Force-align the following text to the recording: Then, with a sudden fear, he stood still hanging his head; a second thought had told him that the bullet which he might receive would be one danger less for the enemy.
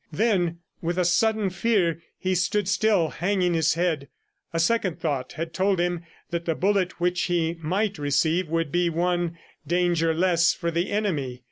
Then, 0.11 0.57
with 0.81 0.97
a 0.97 1.05
sudden 1.05 1.51
fear, 1.51 2.01
he 2.17 2.33
stood 2.33 2.67
still 2.67 3.09
hanging 3.09 3.53
his 3.53 3.75
head; 3.75 4.07
a 4.51 4.59
second 4.59 4.97
thought 4.99 5.33
had 5.33 5.53
told 5.53 5.79
him 5.79 6.03
that 6.31 6.45
the 6.45 6.55
bullet 6.55 6.99
which 6.99 7.21
he 7.25 7.55
might 7.61 7.99
receive 7.99 8.49
would 8.49 8.71
be 8.71 8.89
one 8.89 9.37
danger 9.67 10.11
less 10.11 10.55
for 10.55 10.71
the 10.71 10.89
enemy. 10.89 11.39